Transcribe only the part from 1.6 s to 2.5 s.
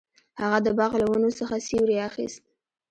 سیوری اخیست.